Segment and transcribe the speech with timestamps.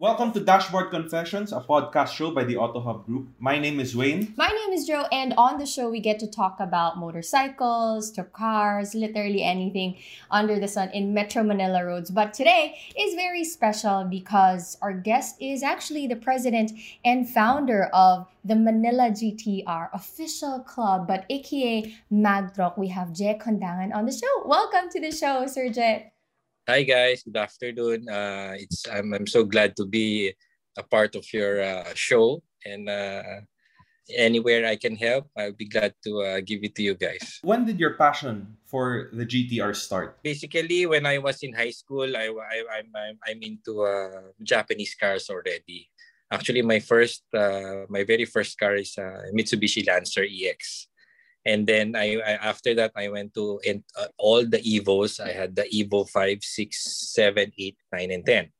[0.00, 3.30] Welcome to Dashboard Confessions, a podcast show by the Auto Hub Group.
[3.40, 4.32] My name is Wayne.
[4.36, 8.22] My name is Joe, and on the show, we get to talk about motorcycles, to
[8.22, 9.96] cars, literally anything
[10.30, 12.12] under the sun in Metro Manila roads.
[12.12, 16.70] But today is very special because our guest is actually the president
[17.04, 22.78] and founder of the Manila GTR official club, but aka Magtroc.
[22.78, 24.46] We have Jay Kondangan on the show.
[24.46, 26.12] Welcome to the show, Sir Jay.
[26.68, 28.04] Hi guys, good afternoon.
[28.12, 30.36] Uh, it's I'm I'm so glad to be
[30.76, 33.40] a part of your uh, show and uh,
[34.12, 37.40] anywhere I can help, I'll be glad to uh, give it to you guys.
[37.40, 40.20] When did your passion for the GTR start?
[40.20, 44.92] Basically, when I was in high school, I, I I'm, I'm I'm into uh, Japanese
[44.92, 45.88] cars already.
[46.28, 50.92] Actually, my first uh, my very first car is a Mitsubishi Lancer EX
[51.48, 53.58] and then I, I, after that I went to
[53.96, 55.18] uh, all the Evos.
[55.18, 58.52] I had the Evo 5, 6, 7, 8, 9, and 10.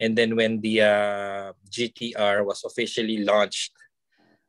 [0.00, 3.70] And then when the uh, GTR was officially launched,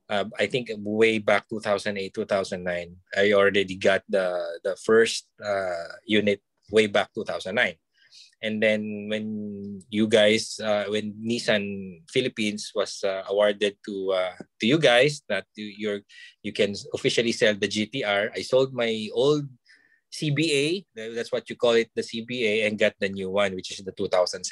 [0.09, 6.41] uh, I think way back 2008, 2009, I already got the the first uh, unit
[6.71, 7.77] way back 2009
[8.43, 14.67] and then when you guys uh, when Nissan Philippines was uh, awarded to uh, to
[14.67, 16.03] you guys that you're
[16.43, 19.47] you can officially sell the GTR I sold my old
[20.11, 23.79] CBA that's what you call it the CBA and got the new one which is
[23.79, 24.43] the 2017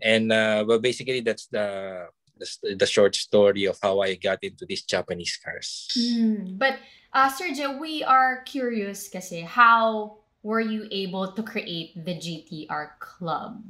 [0.00, 2.06] and uh, well basically that's the,
[2.38, 5.90] the the short story of how I got into these Japanese cars.
[5.98, 6.78] Mm, but
[7.12, 13.62] uh, Sergio we are curious kasi how were you able to create the GTR club?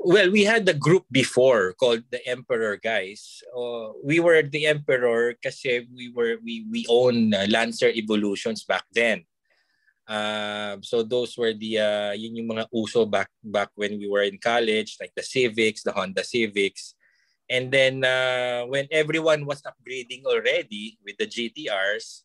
[0.00, 3.44] Well, we had the group before called the Emperor guys.
[3.52, 8.88] Uh, we were the Emperor kasi we were we we own uh, Lancer Evolutions back
[8.96, 9.28] then.
[10.08, 14.24] Uh, so those were the uh, yun yung mga uso back back when we were
[14.24, 16.96] in college like the Civics, the Honda Civics.
[17.50, 22.24] And then uh, when everyone was upgrading already with the GTRs,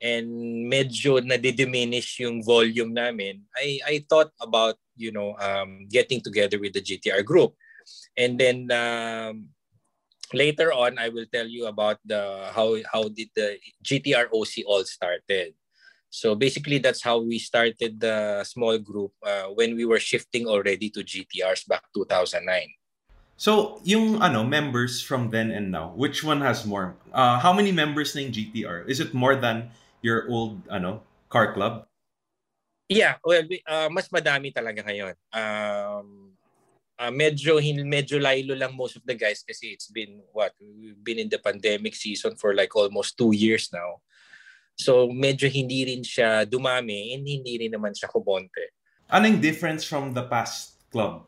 [0.00, 0.28] and
[0.68, 6.72] medyo na-diminish yung volume namin, I, I thought about, you know, um, getting together with
[6.72, 7.54] the GTR group.
[8.16, 9.48] And then um,
[10.32, 14.84] later on, I will tell you about the how, how did the GTR OC all
[14.84, 15.54] started.
[16.10, 20.88] So basically, that's how we started the small group uh, when we were shifting already
[20.90, 22.46] to GTRs back 2009.
[23.36, 26.96] So, yung ano, members from then and now, which one has more?
[27.12, 28.88] Uh, how many members ng GTR?
[28.88, 29.68] Is it more than
[30.06, 31.90] your old ano car club?
[32.86, 35.18] Yeah, well, uh, mas madami talaga ngayon.
[35.34, 36.38] Um,
[36.94, 41.18] uh, medyo medyo laylo lang most of the guys kasi it's been what we've been
[41.18, 43.98] in the pandemic season for like almost two years now.
[44.78, 48.70] So medyo hindi rin siya dumami and hindi rin naman siya kubonte.
[49.10, 51.26] Anong difference from the past club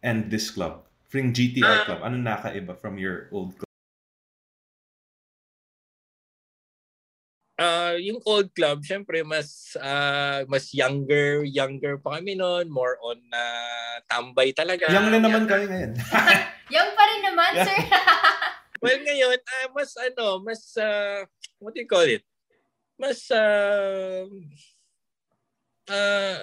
[0.00, 0.88] and this club?
[1.12, 3.70] From GTR uh, club, ano nakaiba from your old club?
[7.58, 13.18] Uh, yung old club, syempre mas uh, mas younger, younger pa kami noon, more on
[13.30, 14.90] uh, tambay talaga.
[14.90, 15.92] Young na naman kayo ngayon.
[16.74, 17.78] young pa rin naman, sir.
[18.82, 21.26] well, ngayon, uh, mas ano, mas uh,
[21.58, 22.22] what do you call it?
[22.94, 24.22] Mas uh,
[25.90, 26.38] uh,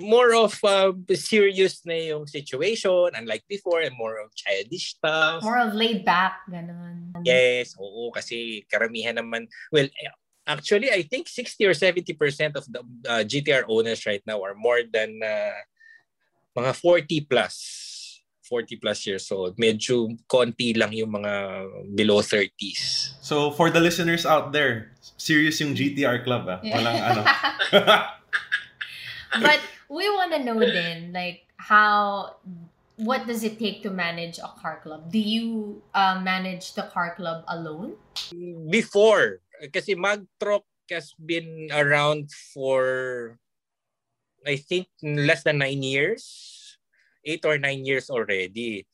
[0.00, 5.42] more of uh, serious na yung situation unlike before and more of childish stuff.
[5.44, 7.12] More of laid back, ganun.
[7.22, 9.86] Yes, oo, kasi karamihan naman, well,
[10.46, 14.80] actually, I think 60 or 70% of the uh, GTR owners right now are more
[14.82, 15.58] than uh,
[16.56, 18.00] mga 40 plus.
[18.42, 19.56] 40 plus years old.
[19.56, 21.32] Medyo konti lang yung mga
[21.96, 23.16] below 30s.
[23.24, 26.60] So, for the listeners out there, serious yung GTR club ah.
[26.60, 26.76] Yeah.
[26.76, 27.22] Walang ano.
[29.40, 32.36] But we want to know then, like, how
[32.96, 35.10] what does it take to manage a car club?
[35.10, 37.96] Do you uh, manage the car club alone?
[38.68, 43.38] Before, kasi Magtroc has been around for
[44.42, 46.26] I think less than nine years,
[47.22, 48.86] eight or nine years already.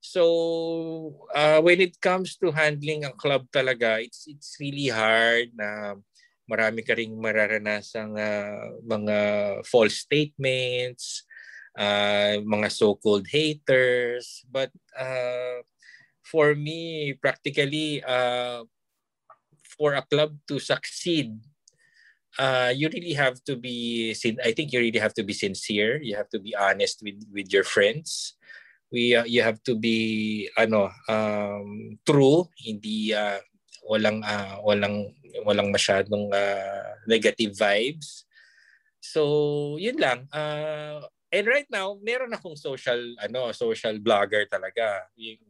[0.00, 5.96] So uh, when it comes to handling a club talaga, it's it's really hard na
[6.44, 9.18] marami ka ring mararanasang uh, mga
[9.64, 11.24] false statements,
[11.76, 14.44] uh, mga so-called haters.
[14.48, 15.64] But uh,
[16.20, 18.68] for me, practically, uh,
[19.76, 21.34] for a club to succeed,
[22.38, 24.14] uh, you really have to be.
[24.44, 26.00] I think you really have to be sincere.
[26.02, 28.34] You have to be honest with with your friends.
[28.90, 32.46] We uh, you have to be ano um, true.
[32.58, 33.42] Hindi uh,
[33.86, 38.24] walang uh, walang walang masyadong uh, negative vibes.
[39.02, 40.26] So yun lang.
[40.32, 41.04] Uh,
[41.34, 45.02] And right now, meron akong social ano, social blogger talaga.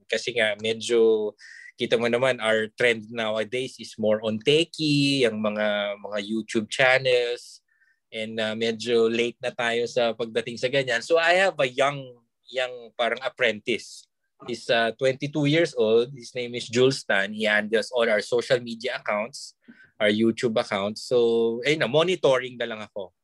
[0.08, 1.36] Kasi nga medyo
[1.76, 7.60] kita mo naman our trend nowadays is more on techie, yung mga mga YouTube channels
[8.08, 11.04] and uh, medyo late na tayo sa pagdating sa ganyan.
[11.04, 12.00] So I have a young
[12.48, 14.08] young parang apprentice.
[14.48, 16.16] He's uh, 22 years old.
[16.16, 17.36] His name is Jules Tan.
[17.36, 19.52] He handles all our social media accounts,
[20.00, 21.08] our YouTube accounts.
[21.08, 23.16] So, ayun na, monitoring na lang ako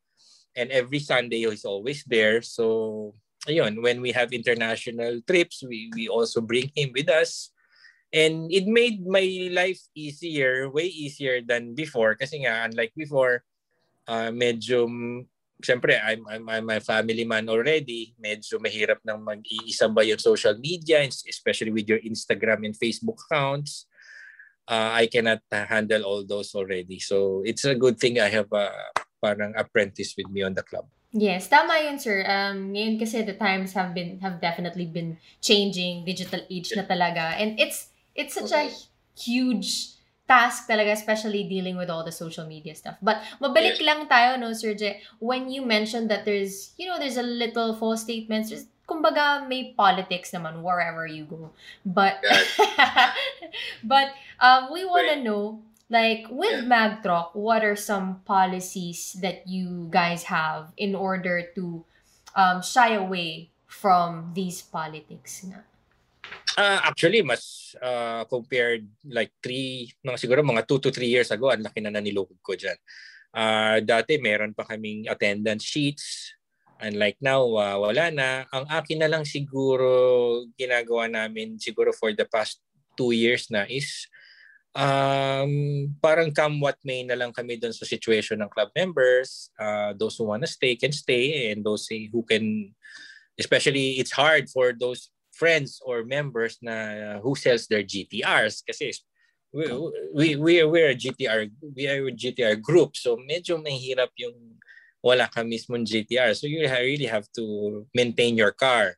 [0.55, 2.41] and every Sunday he's always there.
[2.41, 3.15] So,
[3.47, 7.51] ayun, when we have international trips, we, we also bring him with us.
[8.11, 12.15] And it made my life easier, way easier than before.
[12.15, 13.43] Kasi nga, unlike before,
[14.07, 14.83] uh, medyo,
[15.63, 18.13] siyempre, I'm, I'm, I'm a family man already.
[18.19, 23.87] Medyo mahirap nang mag-iisa ba yung social media, especially with your Instagram and Facebook accounts.
[24.67, 26.99] Uh, I cannot handle all those already.
[26.99, 28.71] So it's a good thing I have a
[29.21, 30.89] parang apprentice with me on the club.
[31.13, 32.23] Yes, tama yun, sir.
[32.23, 37.35] Um, ngayon kasi the times have been have definitely been changing, digital age na talaga.
[37.35, 38.71] And it's it's such okay.
[38.71, 38.75] a
[39.13, 40.01] huge
[40.31, 42.95] task talaga, especially dealing with all the social media stuff.
[43.03, 43.83] But mabalik yes.
[43.83, 47.75] lang tayo, no, Sir Je, when you mentioned that there's, you know, there's a little
[47.75, 51.51] false statements, there's, kumbaga, may politics naman wherever you go.
[51.83, 52.23] But,
[53.83, 55.59] but um, we want to know,
[55.91, 56.71] Like with yeah.
[56.71, 61.83] Magtroc, what are some policies that you guys have in order to
[62.31, 65.67] um, shy away from these politics na?
[66.55, 71.51] Uh, actually, mas uh, compared like three, mga siguro mga two to three years ago,
[71.51, 72.79] ang laki na nanilukod ko dyan.
[73.35, 76.31] Uh, dati meron pa kaming attendance sheets.
[76.79, 78.47] Unlike now, uh, wala na.
[78.55, 79.91] Ang akin na lang siguro
[80.55, 82.63] ginagawa namin siguro for the past
[82.95, 84.07] two years na is
[84.75, 89.51] um, parang come what may na lang kami doon sa situation ng club members.
[89.59, 92.73] Uh, those who wanna stay can stay and those who can,
[93.39, 98.91] especially it's hard for those friends or members na uh, who sells their GTRs kasi
[99.51, 99.67] we
[100.13, 102.95] we we we're a GTR we are a GTR group.
[102.95, 104.59] So medyo mahirap yung
[105.01, 108.95] wala ka mismong GTR so you really have to maintain your car.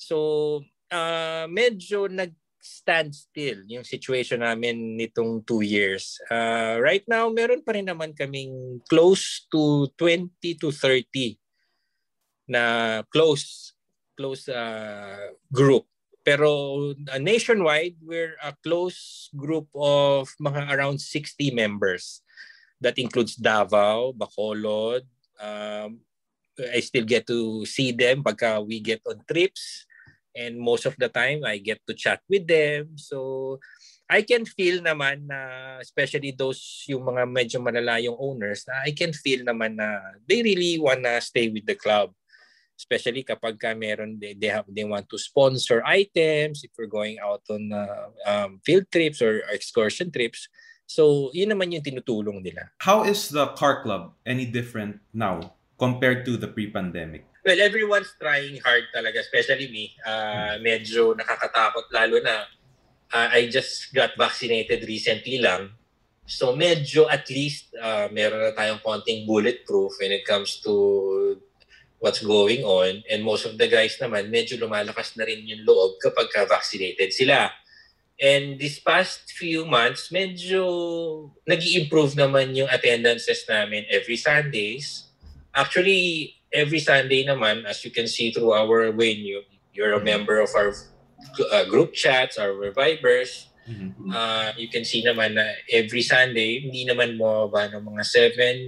[0.00, 6.20] So uh, medyo nag stand still yung situation namin nitong two years.
[6.28, 10.28] Uh, right now, meron pa rin naman kaming close to 20
[10.60, 11.40] to 30
[12.52, 13.72] na close
[14.20, 15.88] close uh, group.
[16.20, 22.20] Pero uh, nationwide, we're a close group of mga around 60 members.
[22.84, 25.08] That includes Davao, Bacolod.
[25.40, 26.04] Um,
[26.60, 29.88] I still get to see them pagka we get on trips
[30.34, 32.94] and most of the time I get to chat with them.
[32.96, 33.58] So
[34.10, 39.14] I can feel naman na especially those yung mga medyo malalayong owners na I can
[39.14, 42.10] feel naman na they really wanna stay with the club.
[42.74, 47.20] Especially kapag ka meron they, they have they want to sponsor items if we're going
[47.20, 50.50] out on uh, um, field trips or excursion trips.
[50.90, 52.74] So, yun naman yung tinutulong nila.
[52.82, 57.29] How is the car club any different now compared to the pre-pandemic?
[57.40, 59.96] Well, everyone's trying hard talaga, especially me.
[60.04, 62.44] Uh, medyo nakakatakot lalo na
[63.16, 65.72] uh, I just got vaccinated recently lang.
[66.28, 71.40] So medyo at least uh, meron na tayong konting bulletproof when it comes to
[71.98, 73.02] what's going on.
[73.08, 77.50] And most of the guys naman, medyo lumalakas na rin yung loob kapag ka-vaccinated sila.
[78.20, 85.08] And this past few months, medyo nag improve naman yung attendances namin every Sundays.
[85.56, 89.42] Actually, every Sunday naman, as you can see through our venue,
[89.72, 90.04] you're a mm-hmm.
[90.04, 90.74] member of our
[91.52, 93.46] uh, group chats, our Vibers.
[93.70, 94.10] Mm-hmm.
[94.10, 98.02] Uh, you can see naman na every Sunday, hindi naman mo ba ng mga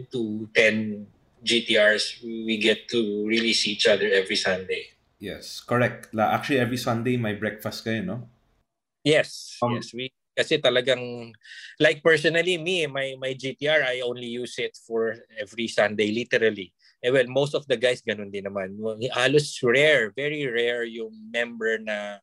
[0.07, 1.07] 7 to 10
[1.43, 4.95] GTRs, we get to really see each other every Sunday.
[5.19, 6.15] Yes, correct.
[6.15, 8.19] La, actually, every Sunday, may breakfast kayo, no?
[9.03, 9.91] Yes, um, yes.
[9.91, 11.35] We, kasi talagang,
[11.83, 16.71] like personally, me, my, my GTR, I only use it for every Sunday, literally.
[17.03, 18.79] Eh well, most of the guys ganun din naman.
[19.11, 22.23] Halos rare, very rare yung member na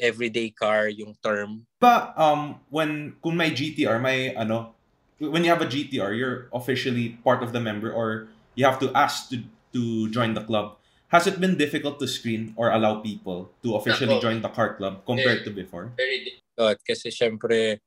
[0.00, 1.68] everyday car yung term.
[1.78, 4.74] But um when kung may GTR, may ano,
[5.20, 8.88] when you have a GTR, you're officially part of the member or you have to
[8.96, 9.44] ask to
[9.76, 10.80] to join the club.
[11.12, 15.06] Has it been difficult to screen or allow people to officially join the car club
[15.06, 15.92] compared very, to before?
[15.94, 17.78] Very difficult kasi syempre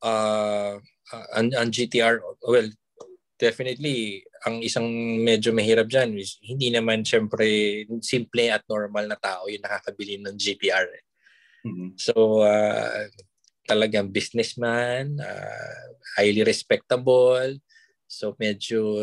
[0.00, 0.80] uh,
[1.12, 2.70] uh, ang, ang GTR, well,
[3.36, 4.88] definitely ang isang
[5.20, 10.36] medyo mahirap dyan is hindi naman syempre simple at normal na tao yung nakakabili ng
[10.36, 10.86] GPR.
[10.88, 11.04] Eh.
[11.68, 11.88] Mm-hmm.
[12.00, 13.08] So, uh,
[13.68, 15.84] talagang businessman, uh,
[16.16, 17.58] highly respectable,
[18.06, 18.96] so medyo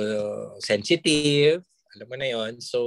[0.63, 1.61] sensitive,
[1.93, 2.79] alam mo na yon So,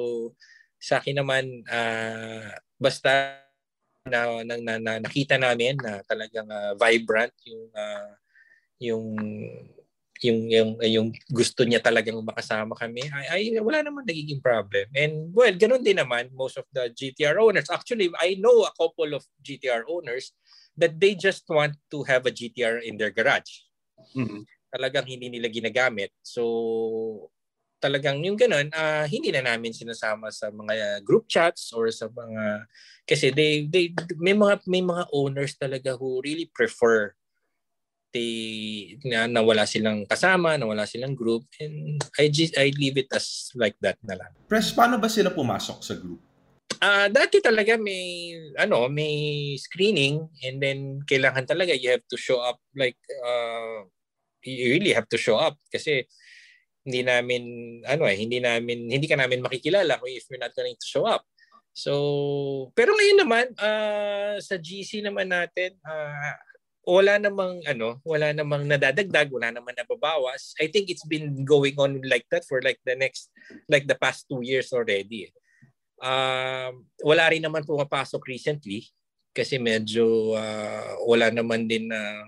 [0.77, 3.41] Sa akin naman, uh, basta
[4.05, 8.13] na, na, na, na nakita namin na talagang uh, vibrant yung uh,
[8.77, 9.07] yung
[10.25, 14.87] yung yung yung gusto niya talagang makasama kami ay, ay wala naman nagiging problem.
[14.97, 17.69] And well ganun din naman most of the GTR owners.
[17.69, 20.33] Actually I know a couple of GTR owners
[20.77, 23.67] that they just want to have a GTR in their garage.
[24.13, 24.45] Mm-hmm.
[24.77, 26.13] talagang hindi nila ginagamit.
[26.21, 27.33] So
[27.81, 32.65] talagang yung ganun uh, hindi na namin sinasama sa mga group chats or sa mga
[33.05, 37.13] kasi they they may mga may mga owners talaga who really prefer
[38.17, 38.33] they
[39.05, 43.77] na nawala silang kasama, nawala silang group and I just I leave it as like
[43.85, 44.33] that na lang.
[44.49, 46.25] Press paano ba sila pumasok sa group?
[46.81, 52.17] Ah, uh, dati talaga may ano, may screening and then kailangan talaga you have to
[52.17, 53.85] show up like uh,
[54.41, 56.09] you really have to show up kasi
[56.87, 57.43] hindi namin
[57.85, 61.25] ano eh, hindi namin hindi ka namin makikilala if you're not going to show up.
[61.77, 66.33] So, pero ngayon naman uh, sa GC naman natin, uh,
[66.87, 70.55] wala namang ano, wala namang nadadagdag, wala namang nababawas.
[70.63, 73.35] I think it's been going on like that for like the next
[73.67, 75.35] like the past two years already.
[75.99, 78.87] Um, wala rin naman pumapasok recently
[79.35, 82.25] kasi medyo uh, wala naman din na uh,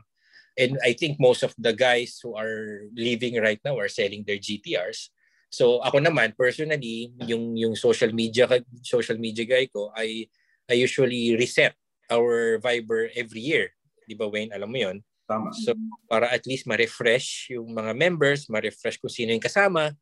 [0.58, 4.42] and I think most of the guys who are leaving right now are selling their
[4.42, 5.14] GTRs.
[5.54, 8.50] So ako naman personally, yung yung social media
[8.82, 10.26] social media guy ko, I
[10.66, 11.78] I usually reset
[12.10, 13.77] our Viber every year
[14.08, 14.56] Di ba, Wayne?
[14.56, 14.96] Alam mo yon
[15.28, 15.52] Tama.
[15.52, 15.76] So,
[16.08, 19.92] para at least ma-refresh yung mga members, ma-refresh kung sino yung kasama.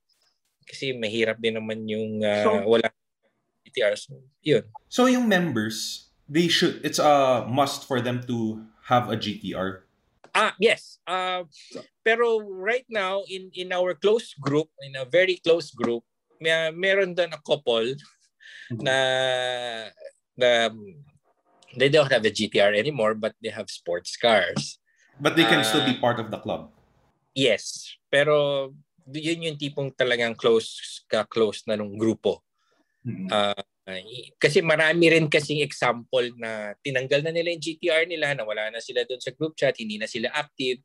[0.62, 2.86] Kasi mahirap din naman yung uh, so, wala
[3.66, 3.98] GTR.
[3.98, 4.62] So, yun.
[4.86, 9.82] So, yung members, they should, it's a must for them to have a GTR?
[10.30, 11.02] Ah, yes.
[11.10, 11.42] Uh,
[12.06, 16.04] pero right now, in in our close group, in a very close group,
[16.38, 17.96] may, meron doon a couple
[18.68, 18.84] mm-hmm.
[18.84, 18.98] na
[20.36, 20.70] na
[21.74, 24.78] they don't have a GTR anymore, but they have sports cars.
[25.18, 26.00] But they can uh, still be ah.
[26.00, 26.70] part of the club.
[27.34, 27.90] Yes.
[28.12, 28.70] Pero
[29.10, 32.42] yun yung tipong talagang close ka-close na nung grupo.
[33.06, 33.28] Mm-hmm.
[33.30, 33.62] Uh,
[34.42, 38.82] kasi marami rin kasing example na tinanggal na nila yung GTR nila, na wala na
[38.82, 40.82] sila doon sa group chat, hindi na sila active.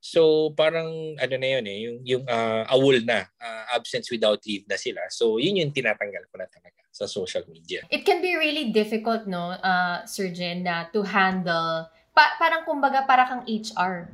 [0.00, 4.64] So parang ano na yun eh, yung, yung uh, awol na, uh, absence without leave
[4.64, 5.04] na sila.
[5.12, 7.84] So yun yung tinatanggal ko na talaga sa social media.
[7.92, 13.04] It can be really difficult, no, uh, Sir Jen, na to handle, pa- parang kumbaga
[13.04, 14.10] para kang HR,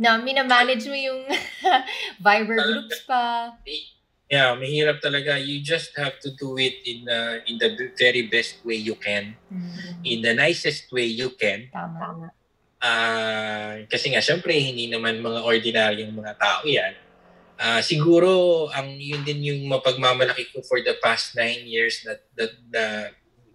[0.00, 1.28] na minamanage mo yung
[2.24, 3.52] Viber groups pa.
[4.30, 5.36] Yeah, mahirap talaga.
[5.36, 9.34] You just have to do it in uh, in the very best way you can.
[9.50, 10.06] Mm-hmm.
[10.06, 11.66] In the nicest way you can.
[11.68, 12.30] Tama.
[12.80, 16.96] Uh, kasi nga, syempre, hindi naman mga ordinaryong mga tao yan.
[17.60, 22.56] Uh, siguro, ang yun din yung mapagmamalaki ko for the past nine years that, that
[22.72, 22.86] the,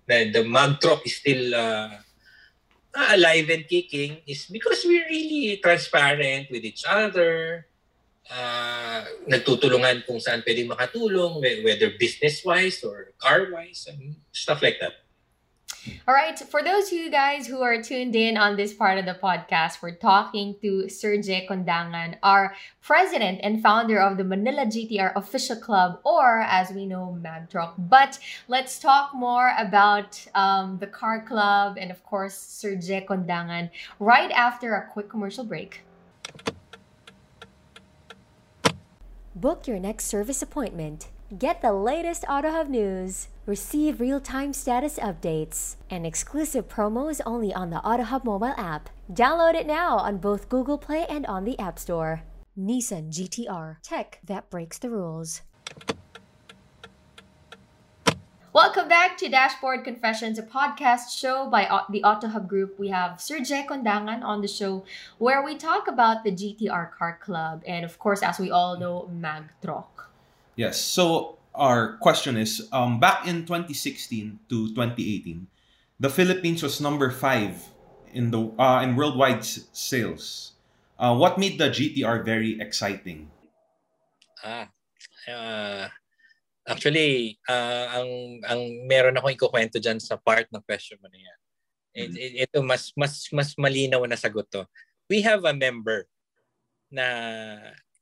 [0.05, 1.89] the, the Magtrop is still uh,
[2.93, 7.65] alive and kicking is because we're really transparent with each other.
[8.25, 15.04] Uh, nagtutulungan kung saan pwede makatulong, whether business-wise or car-wise, and stuff like that.
[16.07, 19.05] All right, for those of you guys who are tuned in on this part of
[19.05, 24.65] the podcast, we're talking to Sir Jay Kondangan, our president and founder of the Manila
[24.65, 27.73] GTR Official Club, or as we know, MagTruck.
[27.77, 33.69] But let's talk more about um, the car club and, of course, Sir Jay Kondangan
[33.99, 35.81] right after a quick commercial break.
[39.35, 41.09] Book your next service appointment.
[41.33, 47.77] Get the latest AutoHub news Receive real-time status updates and exclusive promos only on the
[47.77, 48.91] AutoHub mobile app.
[49.11, 52.21] Download it now on both Google Play and on the App Store.
[52.57, 53.77] Nissan GTR.
[53.81, 55.41] Tech that breaks the rules.
[58.53, 62.79] Welcome back to Dashboard Confessions, a podcast show by the AutoHub Group.
[62.79, 64.85] We have Jay Kondangan on the show
[65.17, 69.09] where we talk about the GTR Car Club and, of course, as we all know,
[69.11, 70.05] MagTrock.
[70.55, 70.79] Yes.
[70.79, 75.47] So our question is um, back in 2016 to 2018,
[75.99, 77.59] the Philippines was number five
[78.15, 80.55] in the uh, in worldwide sales.
[80.95, 83.27] Uh, what made the GTR very exciting?
[84.39, 84.71] Ah,
[85.27, 85.91] uh,
[86.63, 91.39] actually, uh, ang ang meron ako ikukwento diyan sa part ng question mo na yan.
[91.95, 92.15] Mm-hmm.
[92.15, 94.63] It, ito mas mas mas malinaw na sagot to.
[95.11, 96.07] We have a member
[96.87, 97.05] na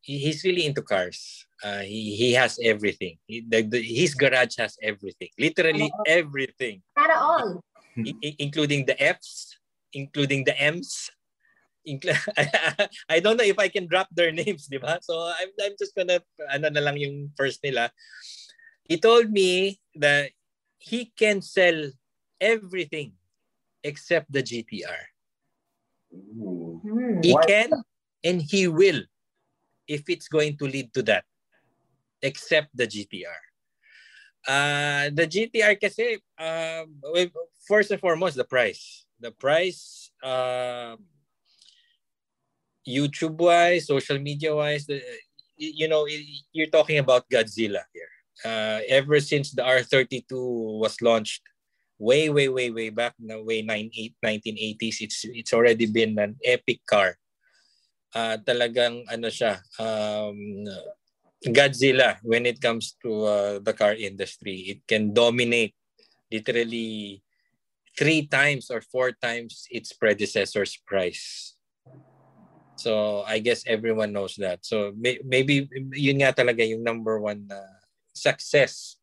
[0.03, 1.47] he's really into cars.
[1.63, 3.17] Uh, he he has everything.
[3.25, 5.29] He, the, the, his garage has everything.
[5.39, 6.03] Literally oh.
[6.05, 6.83] everything.
[6.95, 7.63] Para all.
[7.95, 9.57] I, including the Fs,
[9.93, 11.09] including the Ms.
[13.09, 14.99] I don't know if I can drop their names, di ba?
[15.03, 17.91] So I'm I'm just gonna ano na lang yung first nila.
[18.87, 20.31] He told me that
[20.79, 21.91] he can sell
[22.39, 23.15] everything
[23.83, 25.11] except the GTR.
[26.11, 27.19] Hmm.
[27.19, 27.43] He Why?
[27.47, 27.69] can
[28.23, 29.03] and he will
[29.87, 31.25] if it's going to lead to that
[32.21, 33.41] except the GTR.
[34.47, 36.83] Uh, the GTR kasi, uh,
[37.67, 39.05] first and foremost, the price.
[39.19, 40.95] The price, uh,
[42.87, 45.01] YouTube-wise, social media-wise, the,
[45.55, 46.07] you know,
[46.51, 48.11] you're talking about Godzilla here.
[48.43, 50.27] Uh, ever since the R32
[50.79, 51.43] was launched,
[51.99, 57.15] way, way, way, way back way 1980s, it's it's already been an epic car.
[58.13, 60.37] Uh, talagang ano siya, um,
[61.49, 64.77] Godzilla when it comes to uh, the car industry.
[64.77, 65.75] It can dominate
[66.31, 67.21] literally
[67.97, 71.55] three times or four times its predecessor's price.
[72.75, 74.65] So I guess everyone knows that.
[74.65, 77.79] So may- maybe yun nga talaga yung number one uh,
[78.13, 78.97] success.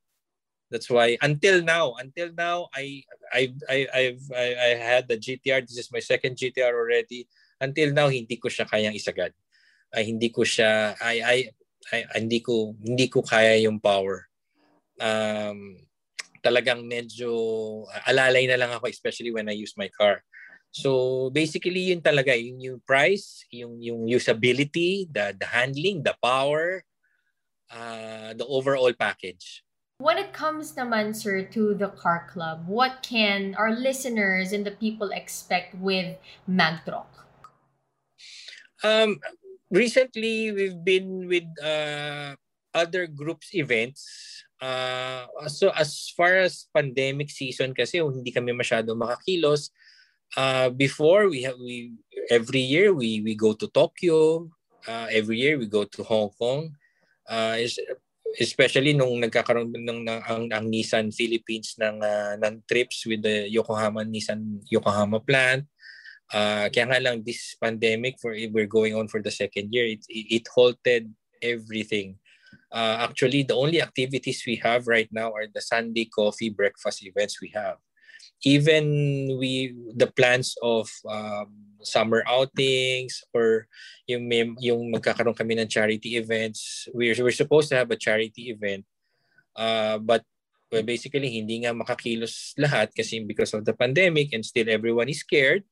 [0.71, 3.03] That's why until now, until now, I
[3.35, 5.67] I I I've I, I had the GTR.
[5.67, 7.27] This is my second GTR already.
[7.61, 9.37] Until now, hindi ko siya kayang isagad.
[9.93, 11.37] Ay hindi ko siya I, I
[12.17, 14.27] hindi ko hindi ko kaya yung power.
[15.01, 15.77] Um,
[16.41, 17.31] talagang medyo
[18.09, 20.25] alalay na lang ako especially when I use my car.
[20.71, 26.87] So basically yun talaga yung, yung price, yung yung usability, the the handling, the power,
[27.69, 29.67] uh, the overall package.
[30.01, 34.73] When it comes naman, sir, to the car club, what can our listeners and the
[34.73, 36.17] people expect with
[36.49, 37.29] Magtrock?
[38.83, 39.21] Um,
[39.71, 42.35] recently, we've been with uh,
[42.75, 44.07] other groups events.
[44.61, 49.73] Uh, so as far as pandemic season kasi hindi kami masyado makakilos.
[50.37, 51.91] Uh, before we have we
[52.31, 54.47] every year we we go to Tokyo.
[54.87, 56.77] Uh, every year we go to Hong Kong.
[57.27, 57.57] Uh,
[58.39, 63.51] especially nung nagkakaroon ng, ng ang, ang Nissan Philippines ng uh, ng trips with the
[63.51, 65.67] Yokohama Nissan Yokohama plant.
[66.31, 70.07] Uh, kaya nga lang this pandemic for we're going on for the second year it,
[70.07, 71.11] it halted
[71.43, 72.15] everything.
[72.71, 77.43] Uh, actually the only activities we have right now are the Sunday coffee breakfast events
[77.43, 77.83] we have.
[78.47, 78.87] Even
[79.43, 81.51] we the plans of um,
[81.83, 83.67] summer outings or
[84.07, 86.87] yung may, yung magkakaroon kami ng charity events.
[86.95, 88.87] We're we're supposed to have a charity event.
[89.59, 90.23] Uh, but
[90.71, 95.27] well, basically hindi nga makakilos lahat kasi because of the pandemic and still everyone is
[95.27, 95.67] scared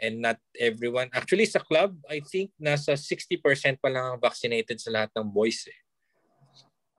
[0.00, 3.40] and not everyone actually sa club I think nasa 60%
[3.80, 5.78] pa lang ang vaccinated sa lahat ng boys eh.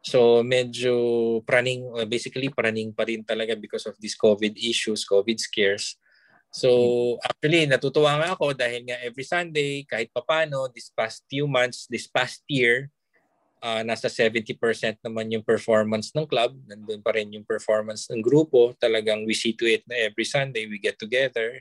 [0.07, 0.93] So medyo
[1.43, 5.99] praning uh, basically praning pa rin talaga because of these COVID issues, COVID scares.
[6.47, 11.91] So actually natutuwa nga ako dahil nga every Sunday kahit papano this past few months,
[11.91, 12.87] this past year
[13.61, 14.55] uh, nasa 70%
[15.03, 18.73] naman yung performance ng club, nandun pa rin yung performance ng grupo.
[18.77, 21.59] Talagang we see to it na every Sunday we get together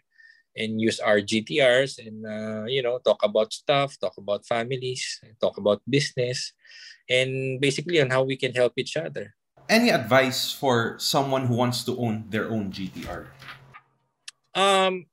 [0.56, 5.60] and use our GTRs and uh, you know talk about stuff, talk about families, talk
[5.60, 6.52] about business,
[7.08, 9.36] and basically on how we can help each other.
[9.68, 13.26] Any advice for someone who wants to own their own GTR?
[14.54, 15.06] Um,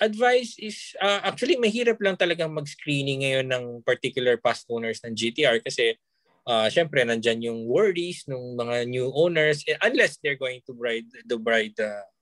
[0.00, 5.60] advice is uh, actually mahirap lang talagang mag-screening ngayon ng particular past owners ng GTR
[5.60, 5.98] kasi
[6.46, 11.06] uh, syempre nandyan yung worries ng mga new owners eh, unless they're going to ride
[11.26, 12.17] the bride uh, the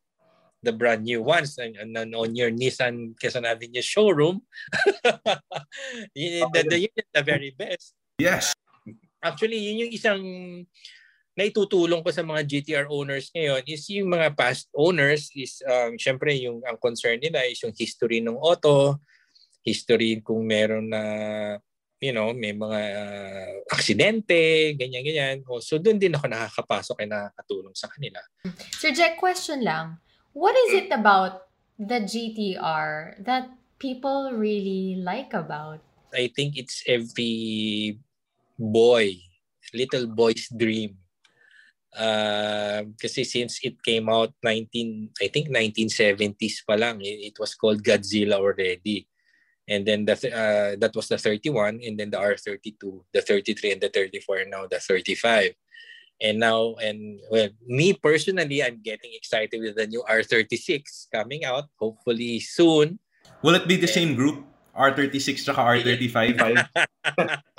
[0.72, 4.42] brand new ones and, and then on your Nissan Quezon Avenue showroom
[6.14, 8.55] yun, the, the, yun is the very best Yes.
[9.22, 10.22] actually yun yung isang
[11.37, 16.33] naitutulong ko sa mga GTR owners ngayon is yung mga past owners is um, syempre
[16.40, 19.05] yung ang concern nila is yung history ng auto,
[19.61, 21.02] history kung meron na
[22.00, 25.40] you know, may mga uh, aksidente, ganyan-ganyan.
[25.48, 28.20] Oh, so doon din ako nakakapasok at nakakatulong sa kanila.
[28.76, 29.96] Sir Jack, question lang.
[30.37, 31.49] What is it about
[31.81, 33.49] the GTR that
[33.81, 35.81] people really like about?
[36.12, 37.96] I think it's every
[38.61, 39.16] boy,
[39.72, 41.01] little boy's dream.
[41.88, 47.57] Uh, kasi since it came out 19, I think 1970s pa lang, it, it was
[47.57, 49.09] called Godzilla already.
[49.64, 53.81] And then the, uh, that was the 31, and then the R32, the 33, and
[53.81, 55.57] the 34, and now the 35.
[56.20, 61.68] And now, and well, me personally, I'm getting excited with the new R36 coming out,
[61.76, 62.98] hopefully soon.
[63.42, 64.44] Will it be the same group?
[64.76, 66.24] R36 tsaka R35?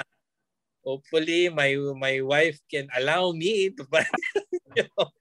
[0.88, 4.08] hopefully my my wife can allow me to buy
[4.80, 5.12] you know.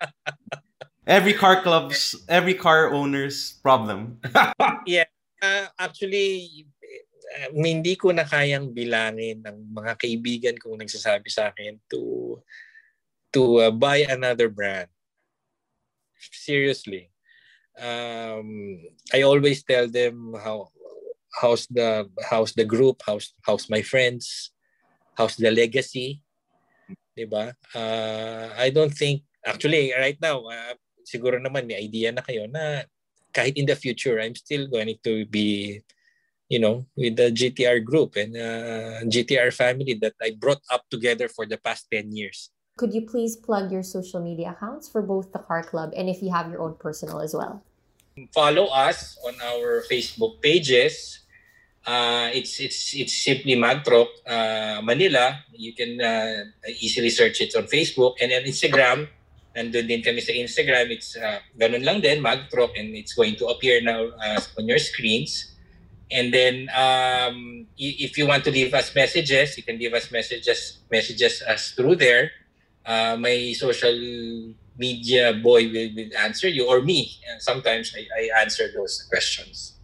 [1.11, 4.23] every car club's every car owner's problem.
[4.87, 5.11] yeah.
[5.43, 6.65] Uh, actually
[7.35, 12.39] uh, hindi ko na kayang bilangin ng mga kaibigan kong nagsasabi sa akin to
[13.37, 14.89] to uh, buy another brand.
[16.33, 17.13] seriously.
[17.77, 18.81] Um,
[19.13, 20.73] I always tell them how
[21.37, 24.51] how's the how's the group, how's how's my friends,
[25.13, 26.25] how's the legacy,
[27.13, 27.53] 'di ba?
[27.77, 30.73] Uh, I don't think actually right now uh,
[31.05, 32.89] siguro naman may idea na kayo na
[33.37, 35.81] kahit in the future I'm still going to be
[36.49, 41.29] you know with the GTR group and uh, GTR family that I brought up together
[41.29, 42.49] for the past 10 years.
[42.77, 46.21] Could you please plug your social media accounts for both the car club and if
[46.21, 47.65] you have your own personal as well?
[48.37, 51.25] Follow us on our Facebook pages.
[51.87, 55.41] Uh, it's it's it's simply Magtrop uh, Manila.
[55.57, 59.09] You can uh, easily search it on Facebook and on Instagram.
[59.57, 60.93] Nandun din kami sa Instagram.
[60.93, 64.81] It's uh, ganun lang din, Magtrop, and it's going to appear now uh, on your
[64.81, 65.57] screens.
[66.13, 70.85] And then, um, if you want to leave us messages, you can leave us messages
[70.93, 72.37] messages us through there.
[72.87, 77.11] Uh, my social media boy will, will answer you or me.
[77.29, 79.77] And sometimes I, I answer those questions.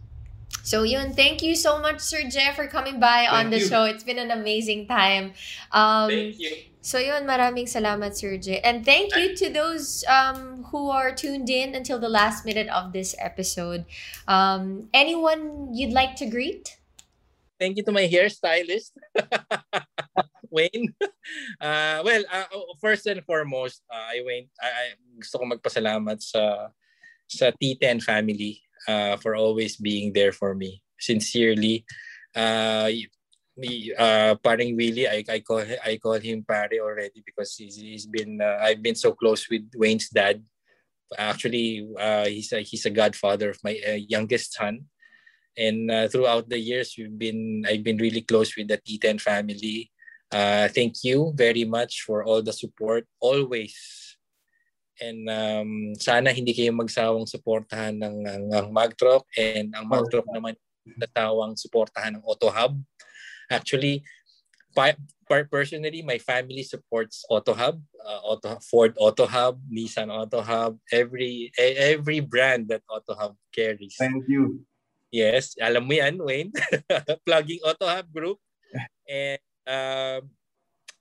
[0.63, 3.67] So yun, thank you so much, Sir Jeff, for coming by Thank on the you.
[3.67, 3.83] show.
[3.83, 5.33] It's been an amazing time.
[5.73, 6.55] Um, Thank you.
[6.79, 8.59] So yun, maraming salamat, Sir J.
[8.59, 12.91] And thank you to those um, who are tuned in until the last minute of
[12.91, 13.85] this episode.
[14.27, 16.75] Um, anyone you'd like to greet?
[17.63, 18.91] Thank you to my hairstylist,
[20.51, 20.91] Wayne.
[21.55, 22.43] Uh, well, uh,
[22.83, 24.51] first and foremost, uh, I went.
[24.59, 26.75] I, I gusto ko magpasalamat sa
[27.23, 30.83] sa T10 family uh, for always being there for me.
[30.99, 31.87] Sincerely,
[32.35, 32.91] uh,
[33.55, 38.11] me, uh, paring Willie, I, I call I call him pare already because he's, he's
[38.11, 40.43] been uh, I've been so close with Wayne's dad.
[41.15, 44.91] Actually, uh, he's a, he's a godfather of my uh, youngest son
[45.57, 49.91] and uh, throughout the years we've been I've been really close with the T10 family.
[50.33, 53.77] Uh, thank you very much for all the support always.
[55.01, 60.57] And um, sana hindi kayo magsawang suportahan ng, ng, ng Magtrop and ang Magtrop naman
[60.85, 62.77] natawang suportahan ng Auto Hub.
[63.49, 64.01] Actually,
[64.73, 64.97] pa-
[65.29, 70.77] per- personally, my family supports Auto Hub, uh, Auto Ford Auto Hub, Nissan Auto Hub,
[70.91, 73.97] every e- every brand that Auto Hub carries.
[73.97, 74.65] Thank you.
[75.13, 76.49] Yes, alam mo yan, Wayne.
[77.29, 78.41] Plugging Auto Hub Group.
[79.05, 79.37] And
[79.69, 80.25] um,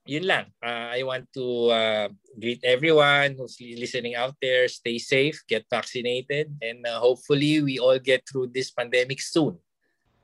[0.05, 0.53] yun lang.
[0.61, 4.68] Uh, I want to uh, greet everyone who's listening out there.
[4.68, 9.57] Stay safe, get vaccinated, and uh, hopefully we all get through this pandemic soon.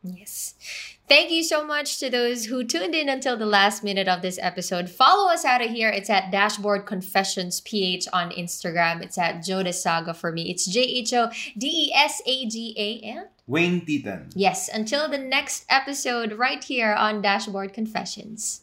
[0.02, 0.54] Yes.
[1.08, 4.38] Thank you so much to those who tuned in until the last minute of this
[4.40, 4.88] episode.
[4.88, 5.88] Follow us out of here.
[5.88, 9.02] It's at Dashboard Confessions PH on Instagram.
[9.02, 10.50] It's at Joe Saga for me.
[10.50, 14.28] It's J H O D E S A G A and Wayne Titan.
[14.34, 18.62] yes, until the next episode right here on Dashboard Confessions.